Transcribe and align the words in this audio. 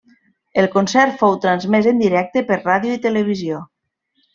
El 0.61 0.67
concert 0.75 1.21
fou 1.21 1.37
transmès 1.45 1.91
en 1.95 2.03
directe 2.07 2.47
per 2.51 2.61
ràdio 2.67 2.99
i 3.01 3.07
televisió. 3.09 3.67